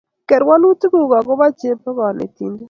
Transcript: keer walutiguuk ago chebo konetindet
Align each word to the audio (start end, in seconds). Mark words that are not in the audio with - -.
keer 0.27 0.43
walutiguuk 0.49 1.11
ago 1.19 1.33
chebo 1.59 1.89
konetindet 1.97 2.59